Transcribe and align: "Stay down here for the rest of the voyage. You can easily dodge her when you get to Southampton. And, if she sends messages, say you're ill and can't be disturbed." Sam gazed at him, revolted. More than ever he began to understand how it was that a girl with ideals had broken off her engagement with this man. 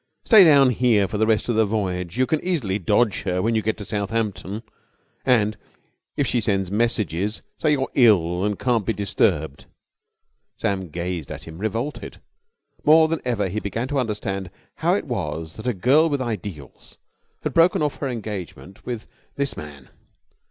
"Stay 0.25 0.43
down 0.43 0.71
here 0.71 1.07
for 1.07 1.19
the 1.19 1.27
rest 1.27 1.47
of 1.47 1.55
the 1.55 1.63
voyage. 1.63 2.17
You 2.17 2.25
can 2.25 2.43
easily 2.43 2.79
dodge 2.79 3.21
her 3.21 3.39
when 3.39 3.53
you 3.53 3.61
get 3.61 3.77
to 3.77 3.85
Southampton. 3.85 4.63
And, 5.25 5.57
if 6.17 6.25
she 6.25 6.41
sends 6.41 6.71
messages, 6.71 7.43
say 7.59 7.73
you're 7.73 7.91
ill 7.93 8.43
and 8.43 8.57
can't 8.57 8.83
be 8.83 8.93
disturbed." 8.93 9.67
Sam 10.57 10.89
gazed 10.89 11.31
at 11.31 11.43
him, 11.43 11.59
revolted. 11.59 12.19
More 12.83 13.07
than 13.07 13.21
ever 13.23 13.47
he 13.47 13.59
began 13.59 13.87
to 13.89 13.99
understand 13.99 14.49
how 14.77 14.95
it 14.95 15.05
was 15.05 15.55
that 15.57 15.67
a 15.67 15.71
girl 15.75 16.09
with 16.09 16.19
ideals 16.19 16.97
had 17.43 17.53
broken 17.53 17.83
off 17.83 17.97
her 17.97 18.07
engagement 18.07 18.83
with 18.83 19.05
this 19.35 19.55
man. 19.55 19.89